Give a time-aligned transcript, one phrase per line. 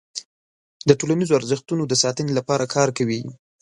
[0.87, 3.21] د ټولنیزو ارزښتونو د ساتنې لپاره کار کوي.